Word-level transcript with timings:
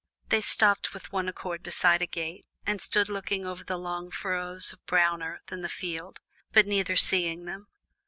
They 0.29 0.41
stopped 0.41 0.95
with 0.95 1.11
one 1.13 1.29
accord 1.29 1.61
beside 1.61 2.01
a 2.01 2.07
gate, 2.07 2.47
and 2.65 2.81
stood 2.81 3.07
looking 3.07 3.45
over 3.45 3.63
the 3.63 3.77
long 3.77 4.09
furrows 4.09 4.73
of 4.73 4.83
brown 4.87 5.21
earth 5.21 5.51
in 5.51 5.61
the 5.61 5.69
field, 5.69 6.21
but 6.51 6.65
neither 6.65 6.95
seeing 6.95 7.45
them. 7.45 7.67